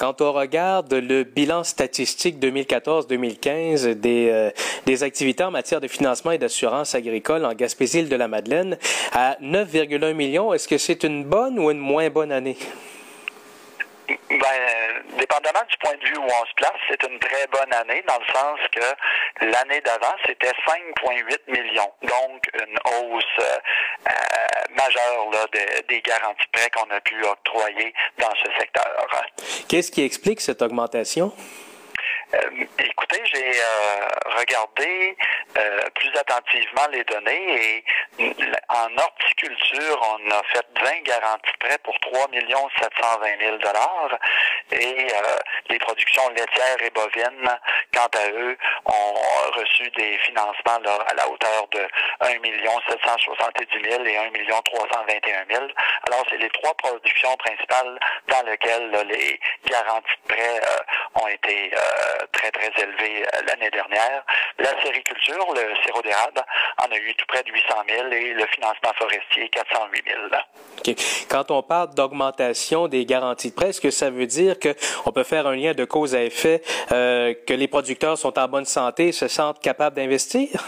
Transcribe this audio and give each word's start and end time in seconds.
Quand 0.00 0.22
on 0.22 0.32
regarde 0.32 0.94
le 0.94 1.24
bilan 1.24 1.62
statistique 1.62 2.38
2014-2015 2.38 3.96
des, 3.96 4.30
euh, 4.30 4.50
des 4.86 5.02
activités 5.02 5.44
en 5.44 5.50
matière 5.50 5.78
de 5.78 5.88
financement 5.88 6.30
et 6.30 6.38
d'assurance 6.38 6.94
agricole 6.94 7.44
en 7.44 7.52
Gaspésie-de-la-Madeleine, 7.52 8.78
à 9.12 9.36
9,1 9.42 10.14
millions, 10.14 10.54
est-ce 10.54 10.68
que 10.68 10.78
c'est 10.78 11.04
une 11.04 11.24
bonne 11.24 11.58
ou 11.58 11.70
une 11.70 11.76
moins 11.76 12.08
bonne 12.08 12.32
année? 12.32 12.56
Ben, 14.08 15.02
dépendamment 15.18 15.66
du 15.68 15.76
point 15.76 15.94
de 16.00 16.06
vue 16.08 16.16
où 16.16 16.24
on 16.24 16.46
se 16.46 16.54
place, 16.56 16.80
c'est 16.88 17.02
une 17.06 17.18
très 17.18 17.46
bonne 17.48 17.72
année 17.74 18.02
dans 18.08 18.18
le 18.18 18.32
sens 18.32 18.58
que 18.72 19.44
l'année 19.44 19.82
d'avant, 19.82 20.14
c'était 20.24 20.52
5,8 20.66 21.40
millions. 21.46 21.92
Donc, 22.04 22.48
une 22.54 22.78
hausse 22.86 23.24
euh, 23.38 24.14
majeure 24.70 25.30
là, 25.30 25.46
des 25.86 26.00
garanties 26.00 26.46
de 26.46 26.58
prêts 26.58 26.70
qu'on 26.70 26.90
a 26.90 27.00
pu 27.02 27.22
octroyer 27.22 27.92
dans 28.18 28.34
ce 28.42 28.50
secteur. 28.58 29.06
Qu'est-ce 29.70 29.92
qui 29.92 30.02
explique 30.02 30.40
cette 30.40 30.62
augmentation? 30.62 31.32
Euh, 32.34 32.38
écoutez, 32.76 33.22
j'ai 33.32 33.50
euh, 33.50 34.08
regardé 34.36 35.16
euh, 35.56 35.80
plus 35.94 36.10
attentivement 36.18 36.88
les 36.90 37.04
données 37.04 37.84
et 38.18 38.34
en 38.68 38.98
horticulture, 38.98 40.18
on 40.18 40.30
a 40.32 40.42
fait 40.52 40.66
20 40.82 41.02
garanties 41.04 41.56
prêts 41.60 41.78
pour 41.84 41.94
3 42.00 42.30
720 42.32 43.26
000 43.38 43.58
dollars 43.58 44.18
et 44.72 45.06
les 45.68 45.78
productions 45.78 46.28
laitières 46.30 46.82
et 46.82 46.90
bovines, 46.90 47.58
quant 47.94 48.08
à 48.18 48.30
eux, 48.30 48.56
ont 48.86 49.14
reçu 49.58 49.90
des 49.90 50.18
financements 50.18 50.80
à 51.06 51.14
la 51.14 51.28
hauteur 51.28 51.66
de 51.72 51.86
1 52.20 52.28
770 52.88 53.90
000 53.90 54.04
et 54.04 54.16
1 54.16 54.30
321 54.64 55.44
000. 55.50 55.66
Alors, 56.06 56.24
c'est 56.28 56.38
les 56.38 56.50
trois 56.50 56.74
productions 56.74 57.36
principales 57.36 57.98
dans 58.28 58.42
lesquelles 58.42 58.90
les 59.08 59.40
garanties 59.66 60.14
de 60.28 60.34
prêts 60.34 60.60
ont 61.14 61.28
été 61.28 61.72
très, 62.32 62.50
très 62.50 62.82
élevé 62.82 63.22
euh, 63.22 63.42
l'année 63.46 63.70
dernière. 63.70 64.24
La 64.58 64.80
sériculture, 64.82 65.46
le 65.54 65.74
sirop 65.84 66.02
d'érable, 66.02 66.42
en 66.78 66.90
a 66.90 66.96
eu 66.96 67.14
tout 67.14 67.26
près 67.26 67.42
de 67.42 67.50
800 67.50 67.66
000 67.88 68.08
et 68.12 68.32
le 68.34 68.46
financement 68.46 68.92
forestier, 68.96 69.48
408 69.48 70.04
000. 70.84 70.96
Quand 71.28 71.50
on 71.50 71.62
parle 71.62 71.94
d'augmentation 71.94 72.88
des 72.88 73.04
garanties 73.04 73.50
de 73.50 73.54
prêt, 73.54 73.70
est-ce 73.70 73.80
que 73.80 73.90
ça 73.90 74.10
veut 74.10 74.26
dire 74.26 74.56
qu'on 74.58 75.12
peut 75.12 75.24
faire 75.24 75.46
un 75.46 75.56
lien 75.56 75.74
de 75.74 75.84
cause 75.84 76.14
à 76.14 76.22
effet, 76.22 76.62
euh, 76.92 77.34
que 77.46 77.54
les 77.54 77.68
producteurs 77.68 78.16
sont 78.16 78.38
en 78.38 78.48
bonne 78.48 78.64
santé 78.64 79.08
et 79.08 79.12
se 79.12 79.28
sentent 79.28 79.60
capables 79.60 79.96
d'investir? 79.96 80.64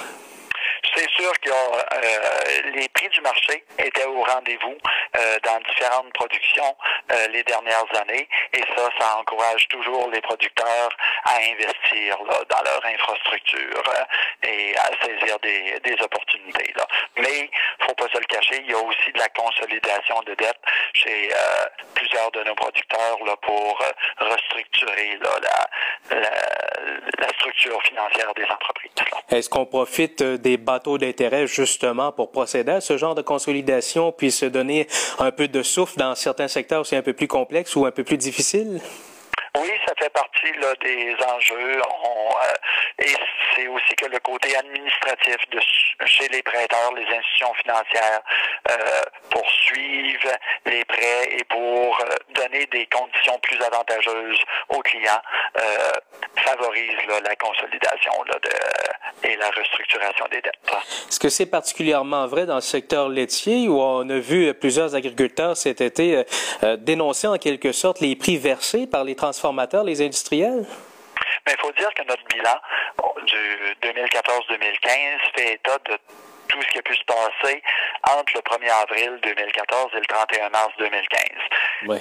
Sûr 1.22 1.40
que 1.40 1.50
euh, 1.50 2.72
les 2.74 2.88
prix 2.88 3.08
du 3.10 3.20
marché 3.20 3.62
étaient 3.78 4.06
au 4.06 4.24
rendez-vous 4.24 4.76
euh, 5.16 5.38
dans 5.44 5.60
différentes 5.60 6.12
productions 6.14 6.76
euh, 7.12 7.28
les 7.28 7.44
dernières 7.44 7.86
années 8.00 8.28
et 8.52 8.62
ça, 8.76 8.88
ça 8.98 9.18
encourage 9.18 9.68
toujours 9.68 10.10
les 10.10 10.20
producteurs 10.20 10.88
à 11.24 11.36
investir 11.36 12.18
dans 12.48 12.62
leur 12.64 12.84
infrastructure 12.86 13.84
et 14.42 14.74
à 14.76 14.90
saisir 15.06 15.38
des, 15.44 15.78
des 15.84 16.02
opportunités. 16.02 16.72
Là. 16.74 16.88
Mais 17.16 17.48
faut 17.86 17.94
pas 17.94 18.08
se 18.12 18.18
le 18.18 18.24
cacher, 18.24 18.60
il 18.64 18.72
y 18.72 18.74
a 18.74 18.78
aussi 18.78 19.12
de 19.12 19.18
la 19.20 19.28
consolidation 19.28 20.22
de 20.22 20.34
dette 20.34 20.58
chez 20.94 21.30
plusieurs 21.94 22.32
de 22.32 22.42
nos 22.42 22.56
producteurs 22.56 23.18
là, 23.24 23.36
pour 23.42 23.78
restructurer 24.18 25.20
la, 25.22 26.18
la, 26.18 26.30
la, 27.18 27.28
structure 27.28 27.82
financière 27.82 28.32
des 28.34 28.44
entreprises. 28.44 28.90
Est-ce 29.30 29.48
qu'on 29.48 29.66
profite 29.66 30.22
des 30.22 30.56
bateaux 30.56 30.98
d'intérêt 30.98 31.46
justement 31.46 32.12
pour 32.12 32.30
procéder 32.30 32.72
à 32.72 32.80
ce 32.80 32.96
genre 32.96 33.14
de 33.14 33.22
consolidation 33.22 34.12
puis 34.12 34.30
se 34.30 34.46
donner 34.46 34.86
un 35.18 35.30
peu 35.30 35.48
de 35.48 35.62
souffle 35.62 35.98
dans 35.98 36.14
certains 36.14 36.48
secteurs 36.48 36.86
c'est 36.86 36.96
un 36.96 37.02
peu 37.02 37.12
plus 37.12 37.28
complexes 37.28 37.74
ou 37.76 37.86
un 37.86 37.90
peu 37.90 38.04
plus 38.04 38.16
difficiles? 38.16 38.80
Oui, 39.58 39.70
ça 39.86 39.92
fait 39.98 40.08
partie 40.10 40.52
là, 40.60 40.72
des 40.82 41.14
enjeux. 41.26 41.78
Euh, 41.78 43.04
et 43.04 43.14
c'est 43.54 43.66
aussi 43.68 43.94
que 43.96 44.06
le 44.06 44.18
côté 44.20 44.56
administratif 44.56 45.36
de 45.50 45.60
chez 46.06 46.28
les 46.28 46.42
prêteurs, 46.42 46.92
les 46.94 47.04
institutions 47.04 47.52
financières, 47.54 48.22
euh, 48.70 49.02
pour 49.30 49.46
suivre 49.50 50.30
les 50.64 50.84
prêts 50.86 51.28
et 51.32 51.44
pour 51.44 52.00
euh, 52.00 52.16
donner 52.42 52.66
des 52.66 52.86
conditions 52.86 53.38
plus 53.40 53.60
avantageuses 53.62 54.38
aux 54.68 54.80
clients, 54.80 55.22
euh, 55.58 55.92
favorise 56.36 57.06
là, 57.08 57.20
la 57.20 57.36
consolidation 57.36 58.12
là, 58.24 58.38
de, 58.42 59.28
et 59.28 59.36
la 59.36 59.50
restructuration 59.50 60.26
des 60.30 60.40
dettes. 60.40 60.54
Est-ce 61.08 61.20
que 61.20 61.28
c'est 61.28 61.46
particulièrement 61.46 62.26
vrai 62.26 62.46
dans 62.46 62.56
le 62.56 62.60
secteur 62.60 63.08
laitier 63.08 63.68
où 63.68 63.80
on 63.80 64.08
a 64.08 64.18
vu 64.18 64.52
plusieurs 64.54 64.94
agriculteurs 64.94 65.56
cet 65.56 65.80
été 65.80 66.24
dénoncer 66.78 67.26
en 67.26 67.38
quelque 67.38 67.72
sorte 67.72 68.00
les 68.00 68.16
prix 68.16 68.36
versés 68.36 68.86
par 68.86 69.04
les 69.04 69.14
transformateurs 69.14 69.84
les 69.84 70.02
industriels? 70.02 70.64
Mais 71.46 71.54
il 71.54 71.60
faut 71.60 71.72
dire 71.72 71.92
que 71.94 72.02
notre 72.04 72.24
bilan 72.24 72.56
du 73.26 73.76
2014-2015 73.82 74.90
fait 75.34 75.54
état 75.54 75.78
de 75.90 75.98
tout 76.48 76.62
ce 76.62 76.68
qui 76.68 76.78
a 76.78 76.82
pu 76.82 76.94
se 76.94 77.04
passer 77.04 77.62
entre 78.02 78.32
le 78.34 78.40
1er 78.40 78.70
avril 78.82 79.18
2014 79.22 79.90
et 79.94 79.98
le 79.98 80.06
31 80.06 80.50
mars 80.50 80.72
2015. 80.78 81.20
Oui. 81.88 81.98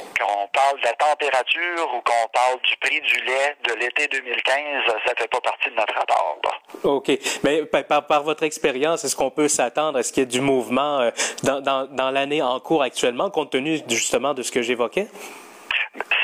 Parle 0.61 0.79
de 0.79 0.85
la 0.85 0.93
température 0.93 1.93
ou 1.95 2.01
qu'on 2.01 2.27
parle 2.33 2.61
du 2.61 2.75
prix 2.77 3.01
du 3.01 3.15
lait 3.25 3.55
de 3.67 3.73
l'été 3.73 4.07
2015, 4.07 4.55
ça 4.87 4.93
ne 4.93 5.15
fait 5.17 5.27
pas 5.27 5.41
partie 5.41 5.69
de 5.69 5.75
notre 5.75 5.93
rapport. 5.93 6.37
OK. 6.83 7.11
Mais 7.43 7.65
par, 7.65 8.05
par 8.05 8.23
votre 8.23 8.43
expérience, 8.43 9.03
est-ce 9.03 9.15
qu'on 9.15 9.31
peut 9.31 9.47
s'attendre 9.47 9.97
à 9.97 10.03
ce 10.03 10.11
qu'il 10.11 10.21
y 10.21 10.23
ait 10.23 10.27
du 10.27 10.41
mouvement 10.41 10.99
euh, 10.99 11.11
dans, 11.43 11.61
dans, 11.61 11.85
dans 11.85 12.11
l'année 12.11 12.41
en 12.41 12.59
cours 12.59 12.83
actuellement, 12.83 13.29
compte 13.31 13.51
tenu 13.51 13.79
justement 13.87 14.33
de 14.33 14.43
ce 14.43 14.51
que 14.51 14.61
j'évoquais? 14.61 15.07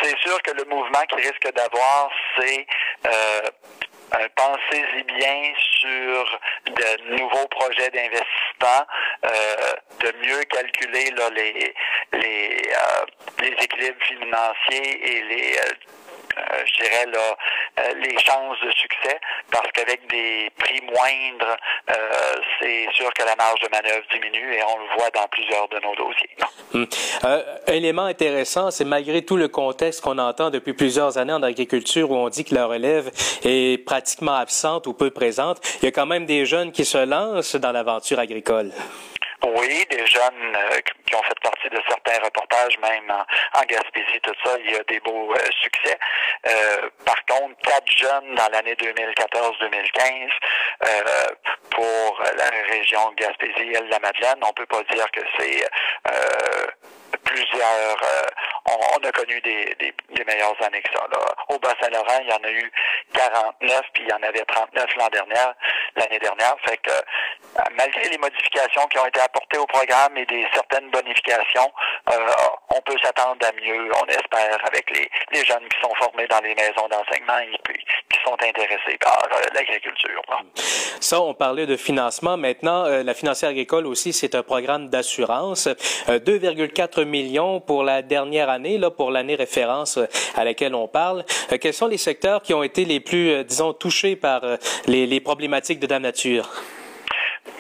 c'est 0.01 0.17
sûr 0.19 0.41
que 0.43 0.51
le 0.51 0.63
mouvement 0.65 1.01
qui 1.09 1.15
risque 1.15 1.51
d'avoir, 1.53 2.09
c'est 2.37 2.65
euh, 3.07 3.41
pensez-y 4.35 5.03
bien 5.03 5.53
sur 5.79 6.39
de 6.65 7.17
nouveaux 7.17 7.47
projets 7.47 7.89
d'investissement, 7.89 8.85
euh, 9.25 9.73
de 9.99 10.13
mieux 10.25 10.43
calculer 10.43 11.11
là, 11.11 11.29
les 11.31 11.73
les, 12.13 12.61
euh, 12.71 13.05
les 13.41 13.53
équilibres 13.63 14.03
financiers 14.03 15.11
et 15.11 15.23
les 15.23 15.57
euh, 15.57 15.73
euh, 16.37 16.63
je 16.65 16.83
dirais, 16.83 17.05
là, 17.11 17.37
euh, 17.79 17.93
les 18.03 18.17
chances 18.19 18.57
de 18.63 18.71
succès, 18.71 19.19
parce 19.51 19.67
qu'avec 19.71 20.07
des 20.09 20.49
prix 20.57 20.81
moindres, 20.81 21.57
euh, 21.89 21.93
c'est 22.59 22.87
sûr 22.93 23.11
que 23.13 23.23
la 23.23 23.35
marge 23.35 23.59
de 23.61 23.69
manœuvre 23.69 24.05
diminue 24.11 24.53
et 24.53 24.61
on 24.63 24.77
le 24.77 24.97
voit 24.97 25.09
dans 25.11 25.27
plusieurs 25.29 25.67
de 25.69 25.79
nos 25.79 25.95
dossiers. 25.95 26.29
Hum. 26.73 26.87
élément 27.67 28.03
intéressant, 28.03 28.71
c'est 28.71 28.85
malgré 28.85 29.23
tout 29.23 29.37
le 29.37 29.47
contexte 29.47 30.01
qu'on 30.01 30.17
entend 30.17 30.49
depuis 30.49 30.73
plusieurs 30.73 31.17
années 31.17 31.33
en 31.33 31.43
agriculture 31.43 32.11
où 32.11 32.15
on 32.15 32.29
dit 32.29 32.43
que 32.43 32.53
la 32.53 32.65
relève 32.65 33.09
est 33.43 33.83
pratiquement 33.85 34.35
absente 34.35 34.85
ou 34.85 34.93
peu 34.93 35.09
présente, 35.09 35.59
il 35.81 35.85
y 35.85 35.87
a 35.87 35.91
quand 35.91 36.05
même 36.05 36.25
des 36.25 36.45
jeunes 36.45 36.71
qui 36.71 36.85
se 36.85 36.97
lancent 36.97 37.55
dans 37.55 37.71
l'aventure 37.71 38.19
agricole. 38.19 38.71
Oui, 39.45 39.85
des 39.89 40.05
jeunes 40.07 40.55
euh, 40.55 40.81
qui 41.05 41.15
ont 41.15 41.21
fait 41.21 41.39
partie 41.41 41.69
de 41.69 41.79
certains 41.87 42.23
reportages, 42.23 42.77
même 42.79 43.11
en, 43.53 43.61
Gaspésie, 43.65 44.19
tout 44.23 44.33
ça, 44.43 44.57
il 44.63 44.71
y 44.71 44.75
a 44.75 44.83
des 44.83 44.99
beaux 45.01 45.31
euh, 45.31 45.37
succès. 45.61 45.97
Euh, 46.47 46.89
par 47.05 47.23
contre, 47.25 47.55
quatre 47.61 47.91
jeunes 47.91 48.33
dans 48.35 48.49
l'année 48.49 48.73
2014-2015 48.73 50.29
pour 51.69 52.23
la 52.37 52.49
région 52.71 53.11
Gaspésie 53.15 53.73
et 53.73 53.81
la 53.89 53.99
Madeleine, 53.99 54.39
on 54.41 54.53
peut 54.53 54.65
pas 54.65 54.81
dire 54.91 55.09
que 55.11 55.21
c'est 55.37 55.63
plusieurs. 57.23 57.97
On, 58.65 59.03
a 59.03 59.11
connu 59.11 59.39
des, 59.41 59.75
des, 59.79 59.93
des, 60.15 60.23
meilleures 60.25 60.55
années 60.63 60.81
que 60.81 60.91
ça. 60.93 61.05
Là. 61.11 61.19
Au 61.49 61.59
Bas-Saint-Laurent, 61.59 62.19
il 62.21 62.29
y 62.29 62.33
en 62.33 62.43
a 62.43 62.51
eu 62.51 62.71
49, 63.13 63.81
puis 63.93 64.03
il 64.03 64.09
y 64.09 64.13
en 64.13 64.23
avait 64.23 64.43
39 64.45 64.95
l'an 64.97 65.07
dernier, 65.07 65.51
l'année 65.97 66.19
dernière. 66.19 66.55
Fait 66.65 66.77
que 66.77 66.91
malgré 67.77 68.09
les 68.09 68.17
modifications 68.17 68.85
qui 68.87 68.99
ont 68.99 69.05
été 69.05 69.19
apportées 69.19 69.57
au 69.57 69.65
programme 69.65 70.17
et 70.17 70.25
des 70.25 70.47
certaines 70.53 70.89
bonifications, 70.89 71.71
euh, 72.11 72.29
on 72.69 72.81
peut 72.81 72.97
s'attendre 73.01 73.37
à 73.45 73.51
mieux, 73.53 73.89
on 74.01 74.05
espère, 74.07 74.57
avec 74.65 74.89
les, 74.91 75.09
les, 75.31 75.45
jeunes 75.45 75.67
qui 75.69 75.79
sont 75.81 75.93
formés 75.95 76.27
dans 76.27 76.39
les 76.41 76.53
maisons 76.55 76.87
d'enseignement 76.89 77.39
et 77.39 77.73
qui 77.73 78.19
sont 78.23 78.33
intéressés 78.33 78.97
par 78.99 79.23
euh, 79.31 79.41
l'agriculture. 79.53 80.21
Ça, 80.99 81.21
on 81.21 81.33
parlait 81.33 81.65
de 81.65 81.77
financement. 81.77 82.37
Maintenant, 82.37 82.85
euh, 82.85 83.03
la 83.03 83.13
financière 83.13 83.51
agricole 83.51 83.85
aussi, 83.85 84.13
c'est 84.13 84.35
un 84.35 84.43
programme 84.43 84.89
d'assurance. 84.89 85.67
2,4 86.07 87.05
millions 87.05 87.59
pour 87.59 87.83
la 87.83 88.01
dernière 88.01 88.49
année, 88.49 88.77
là, 88.77 88.91
pour 88.91 89.11
l'année 89.11 89.35
référence 89.35 89.99
à 90.35 90.43
laquelle 90.43 90.75
on 90.75 90.87
parle. 90.87 91.23
quels 91.61 91.73
sont 91.73 91.87
les 91.87 91.97
secteurs 91.97 92.41
qui 92.41 92.53
ont 92.53 92.63
été 92.63 92.85
les 92.85 92.99
plus, 92.99 93.43
disons, 93.43 93.73
touchés 93.73 94.15
par 94.15 94.41
les, 94.87 95.05
les 95.05 95.19
problématiques 95.21 95.79
de 95.79 95.87
la 95.87 95.99
nature? 95.99 96.49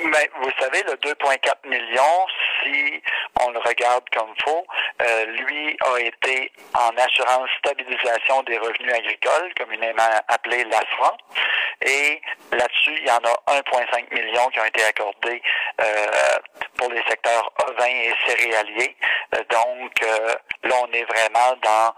Mais 0.03 0.29
vous 0.41 0.51
savez, 0.59 0.83
le 0.83 0.93
2,4 0.93 1.69
millions, 1.69 2.27
si 2.67 3.01
on 3.41 3.51
le 3.51 3.59
regarde 3.59 4.03
comme 4.13 4.33
faux, 4.43 4.65
euh, 5.01 5.25
lui 5.25 5.77
a 5.85 5.99
été 5.99 6.51
en 6.73 6.89
assurance 6.97 7.49
stabilisation 7.59 8.43
des 8.43 8.57
revenus 8.57 8.93
agricoles, 8.93 9.53
communément 9.57 10.09
appelé 10.27 10.63
l'ASFRA. 10.65 11.17
Et 11.85 12.21
là-dessus, 12.51 12.97
il 12.99 13.07
y 13.07 13.11
en 13.11 13.17
a 13.17 13.61
1,5 13.61 14.13
million 14.13 14.47
qui 14.49 14.59
ont 14.59 14.65
été 14.65 14.83
accordés 14.83 15.41
euh, 15.81 16.37
pour 16.77 16.91
les 16.91 17.03
secteurs 17.07 17.51
ovins 17.67 17.85
et 17.85 18.13
céréaliers. 18.27 18.95
Euh, 19.35 19.43
donc, 19.49 19.91
euh, 20.03 20.33
là, 20.63 20.75
on 20.81 20.91
est 20.93 21.03
vraiment 21.03 21.55
dans 21.61 21.93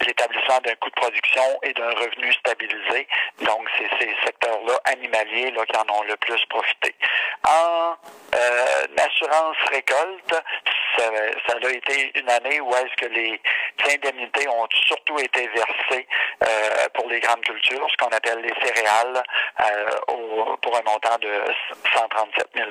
l'établissement 0.00 0.58
d'un 0.64 0.74
coût 0.76 0.90
de 0.90 0.94
production 0.94 1.42
et 1.62 1.72
d'un 1.74 1.90
revenu 1.90 2.32
stabilisé. 2.32 3.06
Donc, 3.40 3.68
c'est 3.78 3.88
ces 4.00 4.14
secteurs-là 4.24 4.80
animaliers 4.84 5.50
là, 5.52 5.64
qui 5.66 5.76
en 5.76 5.94
ont 5.94 6.02
le 6.02 6.16
plus 6.16 6.44
profité. 6.46 6.94
En 7.46 7.94
assurance 8.98 9.56
récolte, 9.70 10.42
ça, 10.96 11.04
ça, 11.46 11.54
a 11.62 11.70
été 11.70 12.12
une 12.18 12.28
année 12.28 12.60
où 12.60 12.70
est-ce 12.70 13.06
que 13.06 13.12
les 13.12 13.40
indemnités 13.94 14.48
ont 14.48 14.66
surtout 14.86 15.18
été 15.18 15.48
versées 15.48 16.06
euh, 16.42 16.88
pour 16.94 17.08
les 17.08 17.20
grandes 17.20 17.40
cultures, 17.40 17.86
ce 17.90 18.04
qu'on 18.04 18.14
appelle 18.14 18.40
les 18.40 18.54
céréales, 18.66 19.22
euh, 19.60 20.12
au, 20.12 20.56
pour 20.56 20.76
un 20.76 20.82
montant 20.82 21.16
de 21.20 21.28
137 21.94 22.48
000 22.54 22.68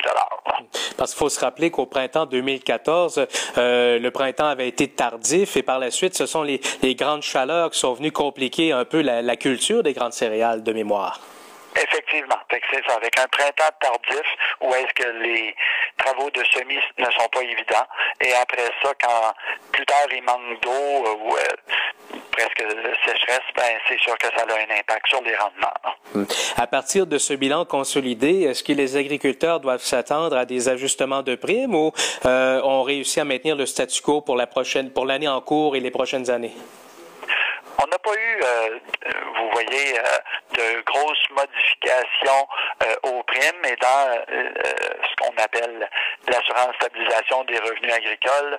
Parce 0.97 1.11
qu'il 1.11 1.19
faut 1.19 1.29
se 1.29 1.39
rappeler 1.39 1.71
qu'au 1.71 1.85
printemps 1.85 2.25
2014, 2.25 3.27
euh, 3.57 3.99
le 3.99 4.11
printemps 4.11 4.47
avait 4.47 4.67
été 4.67 4.87
tardif 4.87 5.57
et 5.57 5.63
par 5.63 5.79
la 5.79 5.91
suite, 5.91 6.15
ce 6.15 6.25
sont 6.25 6.43
les, 6.43 6.59
les 6.81 6.95
grandes 6.95 7.23
chaleurs 7.23 7.71
qui 7.71 7.79
sont 7.79 7.93
venues 7.93 8.11
compliquer 8.11 8.71
un 8.71 8.85
peu 8.85 9.01
la, 9.01 9.21
la 9.21 9.35
culture 9.35 9.83
des 9.83 9.93
grandes 9.93 10.13
céréales 10.13 10.63
de 10.63 10.73
mémoire. 10.73 11.19
Effectivement. 11.75 12.37
C'est 12.49 12.85
ça. 12.87 12.95
Avec 12.95 13.17
un 13.19 13.27
printemps 13.27 13.75
tardif 13.79 14.27
où 14.61 14.73
est-ce 14.73 14.93
que 14.93 15.09
les 15.23 15.55
travaux 15.97 16.29
de 16.31 16.43
semis 16.51 16.79
ne 16.97 17.05
sont 17.05 17.27
pas 17.31 17.41
évidents. 17.41 17.87
Et 18.19 18.33
après 18.33 18.69
ça, 18.83 18.91
quand 19.01 19.33
plus 19.71 19.85
tard 19.85 20.07
il 20.11 20.23
manque 20.23 20.61
d'eau 20.61 20.69
euh, 20.69 21.15
ou 21.23 21.35
euh, 21.35 22.17
presque 22.31 22.63
sécheresse, 23.05 23.47
ben 23.55 23.77
c'est 23.87 23.99
sûr 23.99 24.17
que 24.17 24.27
ça 24.27 24.43
a 24.43 24.53
un 24.53 24.79
impact 24.79 25.07
sur 25.07 25.21
les 25.21 25.35
rendements. 25.35 26.27
À 26.57 26.67
partir 26.67 27.07
de 27.07 27.17
ce 27.17 27.33
bilan 27.33 27.65
consolidé, 27.65 28.43
est-ce 28.43 28.63
que 28.63 28.73
les 28.73 28.97
agriculteurs 28.97 29.59
doivent 29.59 29.83
s'attendre 29.83 30.37
à 30.37 30.45
des 30.45 30.69
ajustements 30.69 31.23
de 31.23 31.35
primes 31.35 31.75
ou 31.75 31.91
euh, 32.25 32.61
ont 32.63 32.83
réussi 32.83 33.19
à 33.19 33.25
maintenir 33.25 33.55
le 33.55 33.65
statu 33.65 34.01
quo 34.01 34.21
pour 34.21 34.35
la 34.35 34.47
prochaine, 34.47 34.91
pour 34.91 35.05
l'année 35.05 35.27
en 35.27 35.41
cours 35.41 35.75
et 35.75 35.79
les 35.79 35.91
prochaines 35.91 36.29
années? 36.29 36.53
On 37.83 37.87
n'a 37.87 37.97
pas 37.97 38.13
eu, 38.13 38.29
euh, 38.43 38.79
vous 39.35 39.49
voyez, 39.51 39.99
euh, 39.99 40.03
de 40.53 40.81
grosses 40.81 41.29
modifications 41.31 42.47
euh, 42.83 42.95
aux 43.03 43.23
primes, 43.23 43.65
et 43.65 43.75
dans 43.77 44.21
ce 44.27 45.15
qu'on 45.19 45.35
appelle 45.37 45.89
l'assurance 46.27 46.75
stabilisation 46.75 47.43
des 47.45 47.59
revenus 47.59 47.93
agricoles, 47.93 48.57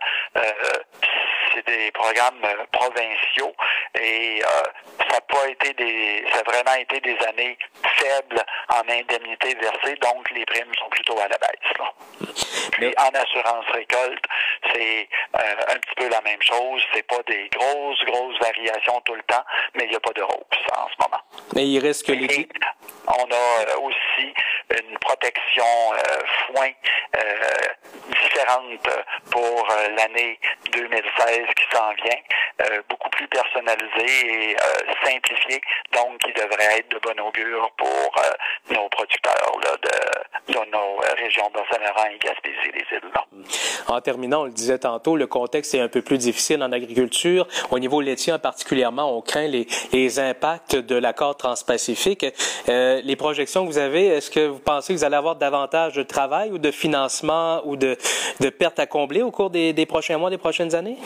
c'est 1.55 1.67
des 1.67 1.91
programmes 1.93 2.43
provinciaux 2.73 3.55
et 4.01 4.41
ça 4.43 5.15
n'a 5.15 5.21
pas 5.21 5.49
été 5.49 5.73
des, 5.75 6.25
ça 6.33 6.41
a 6.41 6.51
vraiment 6.51 6.75
été 6.79 7.01
des 7.01 7.17
années 7.27 7.59
faibles 7.99 8.43
en 8.69 8.81
indemnité 8.89 9.55
versée, 9.55 9.95
donc 9.97 10.31
les 10.31 10.45
primes 10.47 10.73
sont 10.79 10.89
plutôt 10.89 11.19
à 11.19 11.29
la 11.29 11.39
baisse. 11.39 11.79
Là. 11.79 11.93
Puis 12.73 12.95
en 12.97 13.11
assurance 13.19 13.67
récolte, 13.73 14.25
c'est 14.73 15.09
un 15.35 15.79
petit 15.79 15.95
peu 15.97 16.09
la 16.09 16.21
même 16.23 16.43
chose. 16.43 16.83
C'est 16.95 17.07
pas 17.07 17.23
des 17.27 17.49
grosses, 17.49 18.05
grosses 18.05 18.39
variations 18.41 19.01
tout 19.05 19.15
le 19.15 19.23
temps, 19.23 19.45
mais 19.75 19.85
il 19.85 19.91
n'y 19.91 19.97
a 19.97 20.01
pas 20.01 20.13
de 20.13 20.23
hausse 20.23 20.63
en 20.77 20.89
ce 20.89 20.95
moment. 21.01 21.23
Mais 21.55 21.67
il 21.67 21.79
reste 21.81 22.07
que 22.07 22.13
les... 22.13 22.49
On 23.09 23.25
a 23.31 23.35
euh, 23.35 23.81
aussi 23.81 24.33
une 24.71 24.99
protection 24.99 25.65
euh, 25.93 26.21
foin 26.47 26.71
euh, 27.17 27.23
différente 28.11 28.89
pour 29.31 29.69
l'année 29.97 30.39
2016 30.73 31.47
qui 31.57 31.77
s'en 31.77 31.93
vient, 31.95 32.79
beaucoup 32.89 33.02
plus 33.23 33.29
personnalisée 33.29 34.51
et 34.51 34.57
simplifiée, 35.05 35.61
donc 35.93 36.19
qui 36.19 36.33
devrait 36.33 36.79
être 36.79 36.91
de 36.91 36.99
bon 36.99 37.21
augure 37.27 37.71
pour 37.77 38.15
nos 38.71 38.89
producteurs 38.89 39.61
de, 39.83 40.53
nos 40.71 40.97
régions 41.19 41.51
Bas-Saint-Laurent 41.53 42.09
et 42.11 42.19
Gaspésie 42.19 42.73
les 42.75 42.97
îles. 42.97 43.13
En 43.89 44.01
terminant, 44.01 44.43
on 44.43 44.45
le 44.45 44.51
disait 44.51 44.79
tantôt, 44.79 45.17
le 45.17 45.27
contexte 45.27 45.75
est 45.75 45.81
un 45.81 45.89
peu 45.89 46.03
plus 46.03 46.19
difficile 46.19 46.63
en 46.63 46.73
agriculture. 46.73 47.47
Au 47.71 47.79
niveau 47.79 48.01
laitier 48.01 48.33
en 48.33 48.39
particulièrement, 48.39 49.17
on 49.17 49.21
craint 49.21 49.49
les, 49.49 50.19
impacts 50.19 50.77
de 50.77 50.97
l'accord 50.97 51.37
transpacifique. 51.37 52.27
Euh, 52.69 53.01
les 53.03 53.17
projections 53.17 53.65
que 53.65 53.71
vous 53.71 53.79
avez, 53.79 54.07
est-ce 54.07 54.31
que 54.31 54.47
vous 54.47 54.59
pensez 54.59 54.93
que 54.93 54.99
vous 54.99 55.05
allez 55.05 55.17
avoir 55.17 55.37
davantage 55.37 55.95
de 55.95 56.03
travail 56.03 56.51
ou 56.51 56.59
de 56.59 56.71
financement 56.71 57.63
ou 57.65 57.77
de, 57.77 57.97
pertes 58.59 58.79
à 58.79 58.87
combler 58.87 59.23
au 59.23 59.31
cours 59.31 59.51
des 59.51 59.87
prochains 59.87 60.19
mois, 60.19 60.31
des 60.31 60.39
prochaines 60.39 60.75
années? 60.75 60.99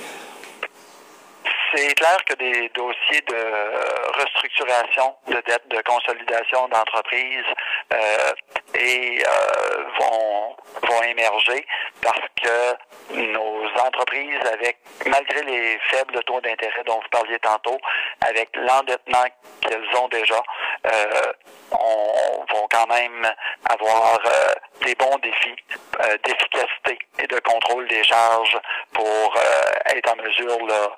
C'est 1.76 1.94
clair 1.94 2.16
que 2.24 2.34
des 2.34 2.70
dossiers 2.74 3.20
de 3.28 4.18
restructuration 4.18 5.14
de 5.28 5.42
dette, 5.46 5.68
de 5.68 5.80
consolidation 5.82 6.68
d'entreprise 6.68 7.44
euh, 7.92 8.32
et 8.74 9.22
euh, 9.22 9.84
vont 10.00 10.56
vont 10.88 11.02
émerger 11.02 11.66
parce 12.02 12.20
que 12.42 13.22
nos 13.32 13.55
entreprises, 13.80 14.40
avec 14.52 14.78
malgré 15.06 15.42
les 15.42 15.78
faibles 15.90 16.22
taux 16.24 16.40
d'intérêt 16.40 16.82
dont 16.84 17.00
vous 17.00 17.08
parliez 17.10 17.38
tantôt, 17.38 17.78
avec 18.26 18.48
l'endettement 18.54 19.24
qu'elles 19.60 19.96
ont 19.96 20.08
déjà, 20.08 20.42
euh, 20.86 21.32
on, 21.72 22.44
vont 22.52 22.68
quand 22.70 22.86
même 22.86 23.26
avoir 23.68 24.18
euh, 24.24 24.52
des 24.84 24.94
bons 24.94 25.18
défis 25.22 25.56
euh, 26.00 26.16
d'efficacité 26.24 26.98
et 27.18 27.26
de 27.26 27.38
contrôle 27.40 27.86
des 27.88 28.04
charges 28.04 28.58
pour 28.92 29.34
euh, 29.36 29.96
être 29.96 30.12
en 30.12 30.16
mesure 30.22 30.66
là, 30.66 30.96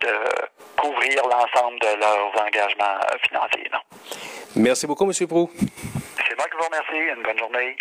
de 0.00 0.14
couvrir 0.76 1.22
l'ensemble 1.24 1.78
de 1.80 2.00
leurs 2.00 2.46
engagements 2.46 2.98
financiers. 3.26 3.70
Merci 4.56 4.86
beaucoup, 4.86 5.04
M. 5.04 5.26
Prou. 5.26 5.50
C'est 6.26 6.36
moi 6.36 6.46
qui 6.48 6.56
vous 6.56 6.64
remercie. 6.64 7.16
Une 7.16 7.22
bonne 7.22 7.38
journée. 7.38 7.76